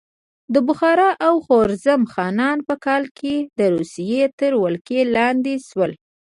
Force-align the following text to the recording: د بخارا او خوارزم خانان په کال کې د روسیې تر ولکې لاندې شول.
د 0.53 0.55
بخارا 0.67 1.09
او 1.27 1.33
خوارزم 1.45 2.01
خانان 2.13 2.57
په 2.67 2.75
کال 2.85 3.03
کې 3.19 3.35
د 3.59 3.61
روسیې 3.75 4.23
تر 4.39 4.51
ولکې 4.63 4.99
لاندې 5.15 5.53
شول. 5.67 5.91